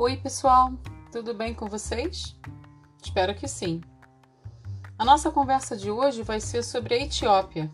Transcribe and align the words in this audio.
Oi, 0.00 0.16
pessoal, 0.16 0.74
tudo 1.10 1.34
bem 1.34 1.52
com 1.52 1.66
vocês? 1.66 2.36
Espero 3.02 3.34
que 3.34 3.48
sim. 3.48 3.80
A 4.96 5.04
nossa 5.04 5.28
conversa 5.28 5.76
de 5.76 5.90
hoje 5.90 6.22
vai 6.22 6.38
ser 6.38 6.62
sobre 6.62 6.94
a 6.94 7.02
Etiópia. 7.02 7.68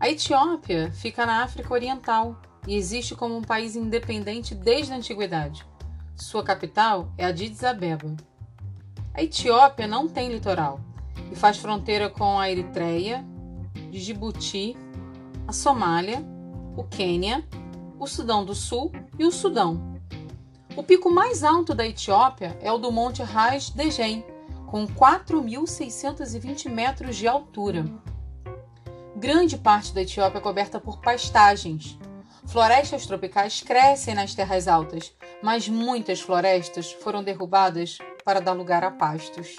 A 0.00 0.10
Etiópia 0.10 0.90
fica 0.90 1.24
na 1.24 1.44
África 1.44 1.72
Oriental 1.72 2.42
e 2.66 2.74
existe 2.74 3.14
como 3.14 3.36
um 3.36 3.42
país 3.42 3.76
independente 3.76 4.52
desde 4.52 4.92
a 4.92 4.96
antiguidade. 4.96 5.64
Sua 6.16 6.42
capital 6.42 7.12
é 7.16 7.24
Addis 7.24 7.62
Abeba. 7.62 8.16
A 9.14 9.22
Etiópia 9.22 9.86
não 9.86 10.08
tem 10.08 10.28
litoral 10.28 10.80
e 11.30 11.36
faz 11.36 11.56
fronteira 11.56 12.10
com 12.10 12.36
a 12.36 12.50
Eritreia, 12.50 13.24
Djibouti, 13.92 14.76
a 15.46 15.52
Somália, 15.52 16.20
o 16.76 16.82
Quênia, 16.82 17.46
o 17.96 18.08
Sudão 18.08 18.44
do 18.44 18.56
Sul 18.56 18.90
e 19.16 19.24
o 19.24 19.30
Sudão. 19.30 19.91
O 20.74 20.82
pico 20.82 21.10
mais 21.10 21.44
alto 21.44 21.74
da 21.74 21.86
Etiópia 21.86 22.56
é 22.62 22.72
o 22.72 22.78
do 22.78 22.90
Monte 22.90 23.22
Ras 23.22 23.68
Degen, 23.68 24.24
com 24.66 24.86
4.620 24.86 26.70
metros 26.70 27.16
de 27.16 27.28
altura. 27.28 27.84
Grande 29.14 29.58
parte 29.58 29.92
da 29.92 30.00
Etiópia 30.00 30.38
é 30.38 30.40
coberta 30.40 30.80
por 30.80 30.98
pastagens. 30.98 31.98
Florestas 32.46 33.04
tropicais 33.04 33.60
crescem 33.60 34.14
nas 34.14 34.34
terras 34.34 34.66
altas, 34.66 35.14
mas 35.42 35.68
muitas 35.68 36.22
florestas 36.22 36.90
foram 36.90 37.22
derrubadas 37.22 37.98
para 38.24 38.40
dar 38.40 38.52
lugar 38.52 38.82
a 38.82 38.90
pastos. 38.90 39.58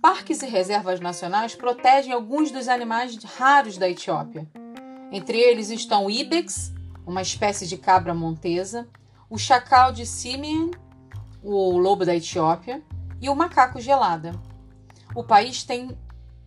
Parques 0.00 0.42
e 0.42 0.46
reservas 0.46 1.00
nacionais 1.00 1.56
protegem 1.56 2.12
alguns 2.12 2.52
dos 2.52 2.68
animais 2.68 3.16
raros 3.36 3.76
da 3.76 3.90
Etiópia. 3.90 4.48
Entre 5.10 5.38
eles 5.38 5.70
estão 5.70 6.06
o 6.06 6.10
ibex, 6.10 6.72
uma 7.04 7.20
espécie 7.20 7.66
de 7.66 7.76
cabra 7.76 8.14
montesa, 8.14 8.88
o 9.28 9.38
chacal 9.38 9.92
de 9.92 10.06
Simien, 10.06 10.70
o 11.42 11.76
lobo 11.78 12.04
da 12.04 12.14
Etiópia, 12.14 12.82
e 13.20 13.28
o 13.28 13.34
macaco 13.34 13.80
gelada. 13.80 14.32
O 15.14 15.24
país 15.24 15.64
tem 15.64 15.96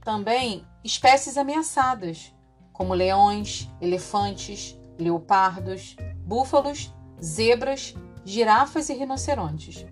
também 0.03 0.66
espécies 0.84 1.38
ameaçadas, 1.38 2.34
como 2.72 2.94
leões, 2.94 3.69
elefantes, 3.81 4.80
leopardos, 5.00 5.95
búfalos, 6.25 6.94
zebras, 7.22 7.95
girafas 8.23 8.89
e 8.89 8.94
rinocerontes. 8.94 9.86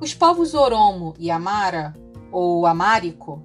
Os 0.00 0.14
povos 0.14 0.54
Oromo 0.54 1.14
e 1.18 1.30
Amara, 1.30 1.94
ou 2.30 2.66
Amárico, 2.66 3.42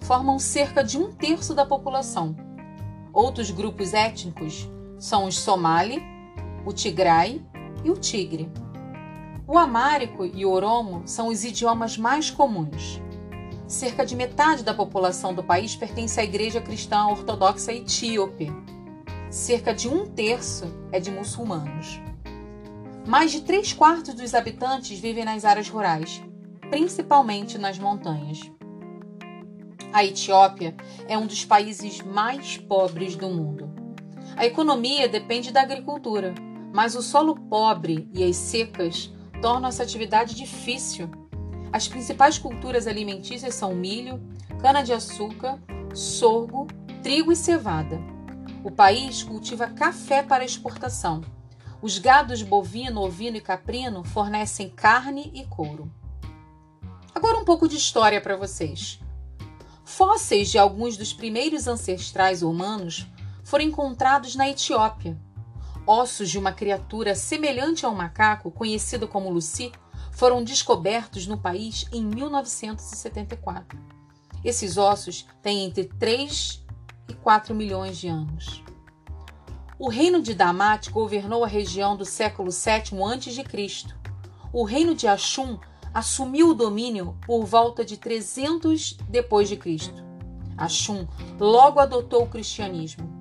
formam 0.00 0.38
cerca 0.38 0.84
de 0.84 0.96
um 0.96 1.10
terço 1.10 1.52
da 1.54 1.66
população. 1.66 2.36
Outros 3.12 3.50
grupos 3.50 3.92
étnicos 3.92 4.68
são 4.98 5.24
os 5.24 5.38
Somali, 5.38 6.00
o 6.66 6.72
Tigray 6.72 7.40
e 7.84 7.90
o 7.90 7.94
Tigre. 7.94 8.50
O 9.46 9.56
amárico 9.56 10.26
e 10.26 10.44
o 10.44 10.50
oromo 10.50 11.02
são 11.06 11.28
os 11.28 11.44
idiomas 11.44 11.96
mais 11.96 12.28
comuns. 12.28 13.00
Cerca 13.68 14.04
de 14.04 14.16
metade 14.16 14.64
da 14.64 14.74
população 14.74 15.32
do 15.32 15.44
país 15.44 15.76
pertence 15.76 16.18
à 16.18 16.24
Igreja 16.24 16.60
Cristã 16.60 17.06
Ortodoxa 17.06 17.72
Etíope. 17.72 18.52
Cerca 19.30 19.72
de 19.72 19.88
um 19.88 20.06
terço 20.06 20.64
é 20.90 20.98
de 20.98 21.12
muçulmanos. 21.12 22.00
Mais 23.06 23.30
de 23.30 23.42
três 23.42 23.72
quartos 23.72 24.14
dos 24.14 24.34
habitantes 24.34 24.98
vivem 24.98 25.24
nas 25.24 25.44
áreas 25.44 25.68
rurais, 25.68 26.20
principalmente 26.68 27.58
nas 27.58 27.78
montanhas. 27.78 28.40
A 29.92 30.04
Etiópia 30.04 30.74
é 31.06 31.16
um 31.16 31.28
dos 31.28 31.44
países 31.44 32.02
mais 32.02 32.56
pobres 32.56 33.14
do 33.14 33.28
mundo. 33.28 33.70
A 34.36 34.44
economia 34.44 35.08
depende 35.08 35.52
da 35.52 35.62
agricultura, 35.62 36.34
mas 36.76 36.94
o 36.94 37.00
solo 37.00 37.34
pobre 37.34 38.06
e 38.12 38.22
as 38.22 38.36
secas 38.36 39.10
tornam 39.40 39.70
essa 39.70 39.82
atividade 39.82 40.34
difícil. 40.34 41.10
As 41.72 41.88
principais 41.88 42.36
culturas 42.36 42.86
alimentícias 42.86 43.54
são 43.54 43.74
milho, 43.74 44.22
cana-de-açúcar, 44.60 45.58
sorgo, 45.94 46.66
trigo 47.02 47.32
e 47.32 47.36
cevada. 47.36 47.98
O 48.62 48.70
país 48.70 49.22
cultiva 49.22 49.68
café 49.68 50.22
para 50.22 50.44
exportação. 50.44 51.22
Os 51.80 51.98
gados 51.98 52.42
bovino, 52.42 53.00
ovino 53.00 53.38
e 53.38 53.40
caprino 53.40 54.04
fornecem 54.04 54.68
carne 54.68 55.30
e 55.32 55.46
couro. 55.46 55.90
Agora 57.14 57.38
um 57.38 57.44
pouco 57.46 57.66
de 57.66 57.78
história 57.78 58.20
para 58.20 58.36
vocês. 58.36 59.00
Fósseis 59.82 60.50
de 60.50 60.58
alguns 60.58 60.98
dos 60.98 61.14
primeiros 61.14 61.66
ancestrais 61.66 62.42
humanos 62.42 63.06
foram 63.42 63.64
encontrados 63.64 64.36
na 64.36 64.46
Etiópia. 64.46 65.16
Ossos 65.86 66.28
de 66.28 66.38
uma 66.38 66.52
criatura 66.52 67.14
semelhante 67.14 67.86
a 67.86 67.88
um 67.88 67.94
macaco, 67.94 68.50
conhecido 68.50 69.06
como 69.06 69.30
Lucy, 69.30 69.70
foram 70.10 70.42
descobertos 70.42 71.26
no 71.26 71.38
país 71.38 71.86
em 71.92 72.04
1974. 72.04 73.78
Esses 74.44 74.76
ossos 74.76 75.26
têm 75.42 75.64
entre 75.64 75.84
3 75.84 76.64
e 77.08 77.14
4 77.14 77.54
milhões 77.54 77.98
de 77.98 78.08
anos. 78.08 78.64
O 79.78 79.88
reino 79.88 80.22
de 80.22 80.34
Damat 80.34 80.90
governou 80.90 81.44
a 81.44 81.48
região 81.48 81.96
do 81.96 82.04
século 82.04 82.50
VII 82.50 82.98
a.C. 83.02 83.94
O 84.52 84.64
reino 84.64 84.94
de 84.94 85.06
Ashum 85.06 85.58
assumiu 85.92 86.48
o 86.48 86.54
domínio 86.54 87.16
por 87.26 87.44
volta 87.44 87.84
de 87.84 87.96
300 87.96 88.96
depois 89.08 89.48
de 89.48 89.56
Cristo. 89.56 90.02
Logo 91.38 91.78
adotou 91.78 92.24
o 92.24 92.28
cristianismo. 92.28 93.15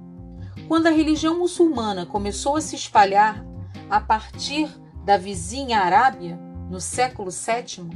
Quando 0.68 0.88
a 0.88 0.92
religião 0.92 1.38
muçulmana 1.38 2.08
começou 2.08 2.56
a 2.56 2.62
se 2.62 2.76
espalhar 2.76 3.46
a 3.88 4.00
partir 4.00 4.68
da 5.04 5.16
vizinha 5.16 5.80
Arábia, 5.80 6.40
no 6.70 6.82
século 6.82 7.30
VII, 7.30 7.88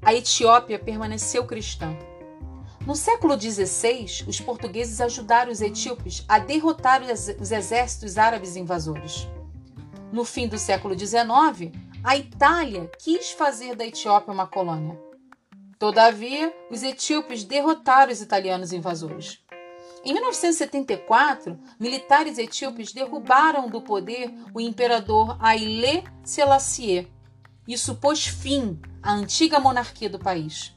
a 0.00 0.14
Etiópia 0.14 0.78
permaneceu 0.78 1.44
cristã. 1.44 1.94
No 2.86 2.94
século 2.94 3.38
XVI, 3.38 4.24
os 4.26 4.40
portugueses 4.40 5.02
ajudaram 5.02 5.52
os 5.52 5.60
etíopes 5.60 6.24
a 6.26 6.38
derrotar 6.38 7.02
os 7.02 7.52
exércitos 7.52 8.16
árabes 8.16 8.56
invasores. 8.56 9.28
No 10.10 10.24
fim 10.24 10.48
do 10.48 10.56
século 10.56 10.98
XIX, 10.98 11.72
a 12.02 12.16
Itália 12.16 12.90
quis 13.00 13.32
fazer 13.32 13.76
da 13.76 13.84
Etiópia 13.84 14.32
uma 14.32 14.46
colônia. 14.46 14.98
Todavia, 15.78 16.54
os 16.70 16.82
etíopes 16.82 17.44
derrotaram 17.44 18.10
os 18.10 18.22
italianos 18.22 18.72
invasores. 18.72 19.44
Em 20.06 20.12
1974, 20.12 21.58
militares 21.80 22.38
etíopes 22.38 22.92
derrubaram 22.92 23.68
do 23.68 23.80
poder 23.82 24.32
o 24.54 24.60
imperador 24.60 25.36
Haile 25.40 26.04
Selassie. 26.22 27.08
Isso 27.66 27.96
pôs 27.96 28.24
fim 28.24 28.80
à 29.02 29.12
antiga 29.12 29.58
monarquia 29.58 30.08
do 30.08 30.16
país. 30.16 30.72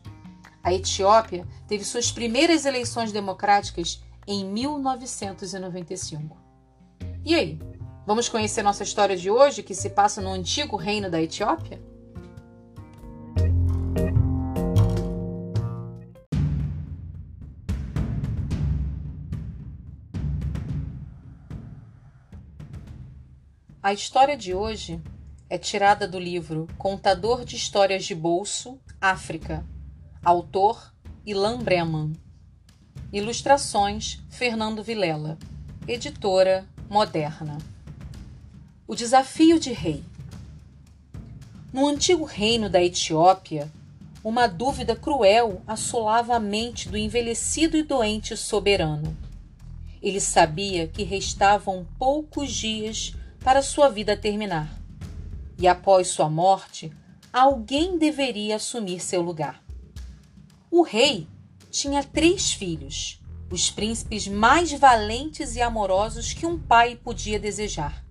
A 0.63 0.73
Etiópia 0.73 1.47
teve 1.67 1.83
suas 1.83 2.11
primeiras 2.11 2.65
eleições 2.65 3.11
democráticas 3.11 4.01
em 4.25 4.43
1995. 4.45 6.35
E 7.23 7.35
aí, 7.35 7.59
vamos 8.07 8.27
conhecer 8.27 8.63
nossa 8.63 8.81
história 8.81 9.15
de 9.15 9.29
hoje 9.29 9.61
que 9.61 9.75
se 9.75 9.91
passa 9.91 10.23
no 10.23 10.33
antigo 10.33 10.75
reino 10.75 11.07
da 11.07 11.21
Etiópia? 11.21 11.79
A 23.89 23.93
história 23.93 24.37
de 24.37 24.53
hoje 24.53 25.01
é 25.49 25.57
tirada 25.57 26.07
do 26.07 26.19
livro 26.19 26.67
Contador 26.77 27.43
de 27.43 27.55
Histórias 27.55 28.05
de 28.05 28.13
Bolso, 28.13 28.79
África, 29.01 29.65
autor 30.23 30.93
Ilan 31.25 31.57
Breman. 31.57 32.13
Ilustrações 33.11 34.21
Fernando 34.29 34.83
Vilela, 34.83 35.39
editora 35.87 36.67
Moderna. 36.87 37.57
O 38.87 38.93
desafio 38.93 39.59
de 39.59 39.71
rei. 39.71 40.03
No 41.73 41.87
antigo 41.87 42.25
reino 42.25 42.69
da 42.69 42.83
Etiópia, 42.83 43.71
uma 44.23 44.45
dúvida 44.45 44.95
cruel 44.95 45.63
assolava 45.65 46.35
a 46.35 46.39
mente 46.39 46.89
do 46.89 46.95
envelhecido 46.95 47.75
e 47.75 47.81
doente 47.81 48.37
soberano. 48.37 49.17
Ele 49.99 50.19
sabia 50.19 50.87
que 50.87 51.01
restavam 51.01 51.87
poucos 51.97 52.53
dias 52.53 53.15
para 53.43 53.61
sua 53.61 53.89
vida 53.89 54.15
terminar. 54.17 54.69
E 55.57 55.67
após 55.67 56.07
sua 56.07 56.29
morte, 56.29 56.91
alguém 57.31 57.97
deveria 57.97 58.55
assumir 58.55 58.99
seu 58.99 59.21
lugar. 59.21 59.63
O 60.71 60.81
rei 60.81 61.27
tinha 61.69 62.03
três 62.03 62.51
filhos, 62.53 63.21
os 63.51 63.69
príncipes 63.69 64.27
mais 64.27 64.71
valentes 64.71 65.55
e 65.55 65.61
amorosos 65.61 66.33
que 66.33 66.45
um 66.45 66.59
pai 66.59 66.95
podia 66.95 67.39
desejar. 67.39 68.03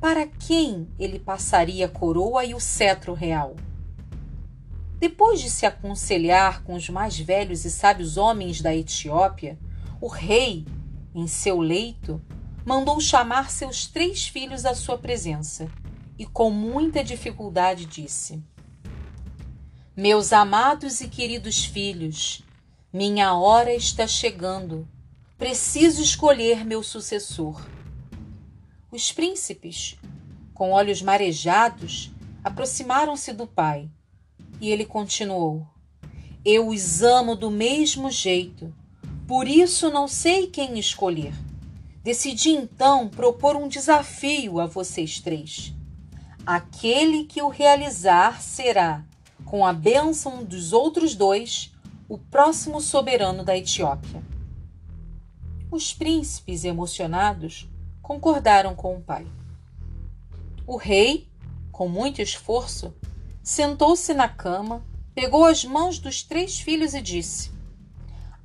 Para 0.00 0.26
quem 0.26 0.88
ele 0.98 1.18
passaria 1.18 1.86
a 1.86 1.88
coroa 1.88 2.44
e 2.44 2.54
o 2.54 2.60
cetro 2.60 3.12
real? 3.12 3.56
Depois 4.98 5.40
de 5.40 5.50
se 5.50 5.66
aconselhar 5.66 6.62
com 6.62 6.74
os 6.74 6.88
mais 6.88 7.18
velhos 7.18 7.64
e 7.64 7.70
sábios 7.70 8.16
homens 8.16 8.62
da 8.62 8.74
Etiópia, 8.74 9.58
o 10.00 10.08
rei, 10.08 10.64
em 11.14 11.26
seu 11.26 11.60
leito, 11.60 12.20
mandou 12.66 13.00
chamar 13.00 13.48
seus 13.48 13.86
três 13.86 14.26
filhos 14.26 14.66
à 14.66 14.74
sua 14.74 14.98
presença 14.98 15.70
e 16.18 16.26
com 16.26 16.50
muita 16.50 17.04
dificuldade 17.04 17.86
disse: 17.86 18.42
Meus 19.96 20.32
amados 20.32 21.00
e 21.00 21.06
queridos 21.06 21.64
filhos, 21.64 22.42
minha 22.92 23.34
hora 23.34 23.72
está 23.72 24.04
chegando. 24.08 24.86
Preciso 25.38 26.02
escolher 26.02 26.64
meu 26.64 26.82
sucessor. 26.82 27.64
Os 28.90 29.12
príncipes, 29.12 29.96
com 30.52 30.72
olhos 30.72 31.00
marejados, 31.00 32.10
aproximaram-se 32.42 33.32
do 33.32 33.46
pai 33.46 33.88
e 34.60 34.70
ele 34.70 34.84
continuou: 34.84 35.64
Eu 36.44 36.66
os 36.66 37.00
amo 37.04 37.36
do 37.36 37.48
mesmo 37.48 38.10
jeito, 38.10 38.74
por 39.24 39.46
isso 39.46 39.88
não 39.88 40.08
sei 40.08 40.48
quem 40.48 40.80
escolher. 40.80 41.32
Decidi 42.06 42.50
então 42.50 43.08
propor 43.08 43.56
um 43.56 43.66
desafio 43.66 44.60
a 44.60 44.66
vocês 44.66 45.18
três. 45.18 45.74
Aquele 46.46 47.24
que 47.24 47.42
o 47.42 47.48
realizar 47.48 48.40
será, 48.40 49.04
com 49.44 49.66
a 49.66 49.72
bênção 49.72 50.44
dos 50.44 50.72
outros 50.72 51.16
dois, 51.16 51.74
o 52.08 52.16
próximo 52.16 52.80
soberano 52.80 53.42
da 53.44 53.58
Etiópia. 53.58 54.22
Os 55.68 55.92
príncipes, 55.92 56.62
emocionados, 56.64 57.68
concordaram 58.00 58.76
com 58.76 58.94
o 58.96 59.00
pai. 59.00 59.26
O 60.64 60.76
rei, 60.76 61.28
com 61.72 61.88
muito 61.88 62.22
esforço, 62.22 62.94
sentou-se 63.42 64.14
na 64.14 64.28
cama, 64.28 64.86
pegou 65.12 65.44
as 65.44 65.64
mãos 65.64 65.98
dos 65.98 66.22
três 66.22 66.56
filhos 66.56 66.94
e 66.94 67.02
disse: 67.02 67.50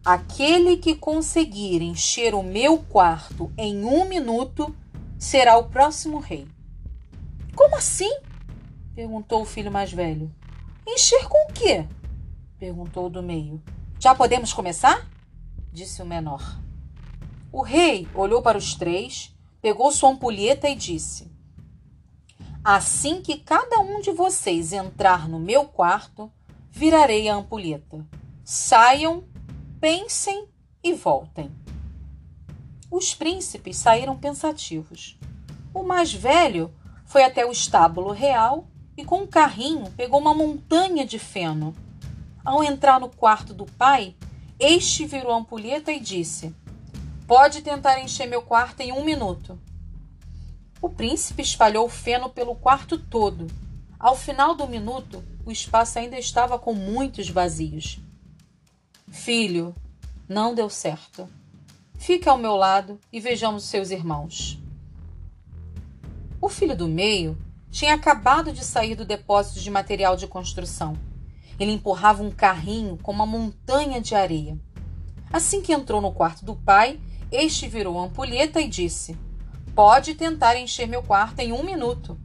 Aquele 0.04 0.78
que 0.78 0.96
conseguir 0.96 1.84
encher 1.84 2.34
o 2.34 2.42
meu 2.42 2.80
quarto 2.80 3.52
em 3.56 3.86
um 3.86 4.04
minuto 4.04 4.76
será 5.20 5.58
o 5.58 5.66
próximo 5.66 6.18
rei. 6.18 6.48
Como 7.56 7.76
assim? 7.76 8.12
perguntou 8.96 9.44
o 9.44 9.46
filho 9.46 9.72
mais 9.72 9.94
velho. 9.94 10.34
Encher 10.88 11.28
com 11.28 11.38
o 11.50 11.54
quê? 11.54 11.88
perguntou 12.58 13.06
o 13.06 13.10
do 13.12 13.22
meio. 13.22 13.62
Já 14.00 14.16
podemos 14.16 14.52
começar? 14.52 15.08
disse 15.72 16.02
o 16.02 16.06
menor. 16.06 16.60
O 17.52 17.62
rei 17.62 18.08
olhou 18.16 18.42
para 18.42 18.58
os 18.58 18.74
três, 18.74 19.36
pegou 19.62 19.92
sua 19.92 20.10
ampulheta 20.10 20.68
e 20.68 20.76
disse: 20.76 21.32
Assim 22.64 23.22
que 23.22 23.38
cada 23.38 23.80
um 23.82 24.02
de 24.02 24.12
vocês 24.12 24.74
entrar 24.74 25.30
no 25.30 25.40
meu 25.40 25.66
quarto, 25.66 26.32
virarei 26.72 27.30
a 27.30 27.36
ampulheta. 27.36 28.04
Saiam 28.44 29.24
pensem 29.82 30.48
e 30.84 30.94
voltem. 30.94 31.52
Os 32.92 33.16
príncipes 33.16 33.78
saíram 33.78 34.16
pensativos. 34.16 35.18
O 35.74 35.82
mais 35.82 36.14
velho 36.14 36.72
foi 37.04 37.24
até 37.24 37.44
o 37.44 37.52
estábulo 37.52 38.12
real 38.12 38.68
e, 38.96 39.04
com 39.04 39.24
um 39.24 39.28
carrinho, 39.28 39.90
pegou 39.98 40.20
uma 40.20 40.36
montanha 40.36 41.04
de 41.04 41.18
feno. 41.18 41.76
Ao 42.46 42.64
entrar 42.64 43.00
no 43.00 43.10
quarto 43.10 43.56
do 43.56 43.66
pai, 43.66 44.16
este 44.60 45.08
virou 45.08 45.32
a 45.32 45.38
ampulheta 45.38 45.92
e 45.92 46.00
disse: 46.00 46.56
Pode 47.26 47.64
tentar 47.64 48.00
encher 48.00 48.28
meu 48.28 48.44
quarto 48.44 48.82
em 48.82 48.92
um 48.92 49.04
minuto. 49.04 49.58
O 50.80 50.90
príncipe 50.90 51.42
espalhou 51.42 51.88
o 51.88 51.90
feno 51.90 52.30
pelo 52.30 52.54
quarto 52.54 53.00
todo. 53.00 53.48
Ao 54.00 54.16
final 54.16 54.54
do 54.54 54.68
minuto, 54.68 55.24
o 55.44 55.52
espaço 55.52 55.98
ainda 55.98 56.20
estava 56.20 56.60
com 56.60 56.72
muitos 56.72 57.28
vazios. 57.32 58.00
Filho, 59.12 59.76
não 60.28 60.56
deu 60.56 60.70
certo. 60.70 61.28
Fique 62.00 62.30
ao 62.30 62.38
meu 62.38 62.56
lado 62.56 62.98
e 63.12 63.20
vejamos 63.20 63.66
seus 63.66 63.92
irmãos. 63.92 64.58
O 66.40 66.48
filho 66.48 66.78
do 66.78 66.88
meio 66.88 67.38
tinha 67.70 67.94
acabado 67.94 68.54
de 68.54 68.64
sair 68.64 68.96
do 68.96 69.04
depósito 69.04 69.60
de 69.60 69.70
material 69.70 70.16
de 70.16 70.28
construção. 70.28 70.98
Ele 71.60 71.74
empurrava 71.74 72.24
um 72.24 72.32
carrinho 72.32 72.98
com 73.04 73.12
uma 73.12 73.26
montanha 73.26 74.00
de 74.00 74.16
areia. 74.16 74.58
Assim 75.32 75.62
que 75.62 75.74
entrou 75.74 76.00
no 76.02 76.14
quarto 76.14 76.46
do 76.46 76.56
pai, 76.56 76.98
este 77.30 77.68
virou 77.68 78.00
a 78.00 78.06
ampulheta 78.06 78.62
e 78.62 78.68
disse: 78.68 79.18
Pode 79.76 80.16
tentar 80.16 80.56
encher 80.56 80.88
meu 80.88 81.04
quarto 81.04 81.40
em 81.42 81.52
um 81.52 81.64
minuto. 81.64 82.18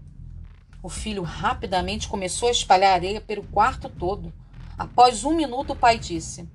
O 0.81 0.89
filho 0.89 1.25
rapidamente 1.25 2.07
começou 2.09 2.49
a 2.49 2.53
espalhar 2.53 2.95
areia 2.95 3.21
pelo 3.21 3.43
quarto 3.43 3.89
todo. 3.89 4.33
Após 4.79 5.25
um 5.25 5.35
minuto, 5.35 5.73
o 5.73 5.77
pai 5.77 5.99
disse: 5.99 6.49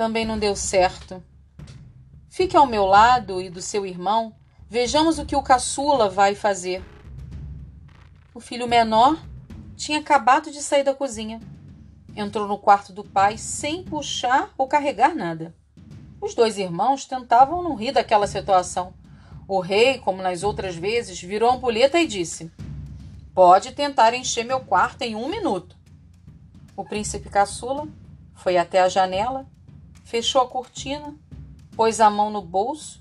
também 0.00 0.24
não 0.24 0.38
deu 0.38 0.56
certo. 0.56 1.22
Fique 2.30 2.56
ao 2.56 2.64
meu 2.64 2.86
lado 2.86 3.38
e 3.38 3.50
do 3.50 3.60
seu 3.60 3.84
irmão, 3.84 4.34
vejamos 4.66 5.18
o 5.18 5.26
que 5.26 5.36
o 5.36 5.42
caçula 5.42 6.08
vai 6.08 6.34
fazer. 6.34 6.82
O 8.32 8.40
filho 8.40 8.66
menor 8.66 9.22
tinha 9.76 9.98
acabado 9.98 10.50
de 10.50 10.62
sair 10.62 10.84
da 10.84 10.94
cozinha. 10.94 11.38
Entrou 12.16 12.48
no 12.48 12.56
quarto 12.56 12.94
do 12.94 13.04
pai 13.04 13.36
sem 13.36 13.84
puxar 13.84 14.54
ou 14.56 14.66
carregar 14.66 15.14
nada. 15.14 15.54
Os 16.18 16.34
dois 16.34 16.56
irmãos 16.56 17.04
tentavam 17.04 17.62
não 17.62 17.74
rir 17.74 17.92
daquela 17.92 18.26
situação. 18.26 18.94
O 19.46 19.60
rei, 19.60 19.98
como 19.98 20.22
nas 20.22 20.42
outras 20.42 20.76
vezes, 20.76 21.20
virou 21.20 21.50
a 21.50 21.56
ampulheta 21.56 22.00
e 22.00 22.06
disse: 22.06 22.50
Pode 23.34 23.72
tentar 23.72 24.14
encher 24.14 24.46
meu 24.46 24.60
quarto 24.60 25.02
em 25.02 25.14
um 25.14 25.28
minuto. 25.28 25.76
O 26.74 26.86
príncipe 26.86 27.28
caçula 27.28 27.86
foi 28.32 28.56
até 28.56 28.80
a 28.80 28.88
janela 28.88 29.46
fechou 30.10 30.40
a 30.40 30.48
cortina, 30.48 31.14
pôs 31.76 32.00
a 32.00 32.10
mão 32.10 32.30
no 32.30 32.42
bolso, 32.42 33.00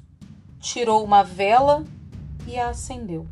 tirou 0.60 1.04
uma 1.04 1.24
vela 1.24 1.84
e 2.46 2.56
a 2.56 2.70
acendeu. 2.70 3.28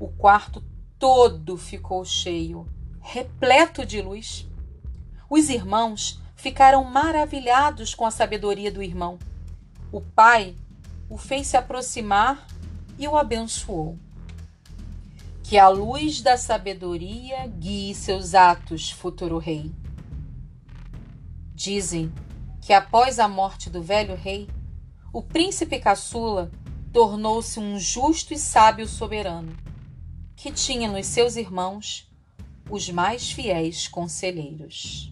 O 0.00 0.08
quarto 0.08 0.64
todo 0.98 1.58
ficou 1.58 2.02
cheio, 2.02 2.66
repleto 2.98 3.84
de 3.84 4.00
luz. 4.00 4.48
Os 5.28 5.50
irmãos 5.50 6.18
ficaram 6.34 6.82
maravilhados 6.82 7.94
com 7.94 8.06
a 8.06 8.10
sabedoria 8.10 8.72
do 8.72 8.82
irmão. 8.82 9.18
O 9.92 10.00
pai 10.00 10.56
o 11.10 11.18
fez 11.18 11.48
se 11.48 11.58
aproximar 11.58 12.46
e 12.98 13.06
o 13.06 13.18
abençoou. 13.18 13.98
Que 15.42 15.58
a 15.58 15.68
luz 15.68 16.22
da 16.22 16.38
sabedoria 16.38 17.46
guie 17.48 17.94
seus 17.94 18.34
atos, 18.34 18.90
futuro 18.90 19.36
rei. 19.36 19.70
Dizem 21.54 22.10
que 22.62 22.72
após 22.72 23.18
a 23.18 23.26
morte 23.26 23.68
do 23.68 23.82
velho 23.82 24.14
rei, 24.14 24.48
o 25.12 25.20
príncipe 25.20 25.80
caçula 25.80 26.50
tornou-se 26.92 27.58
um 27.58 27.76
justo 27.76 28.32
e 28.32 28.38
sábio 28.38 28.86
soberano, 28.86 29.52
que 30.36 30.52
tinha 30.52 30.88
nos 30.88 31.06
seus 31.06 31.34
irmãos 31.34 32.08
os 32.70 32.88
mais 32.88 33.32
fiéis 33.32 33.88
conselheiros. 33.88 35.10